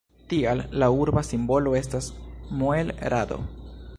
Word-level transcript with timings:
Tial, 0.29 0.61
la 0.83 0.87
urba 1.01 1.23
simbolo 1.27 1.75
estas 1.81 2.09
muel-rado. 2.63 3.41